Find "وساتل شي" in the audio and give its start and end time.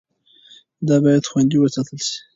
1.59-2.15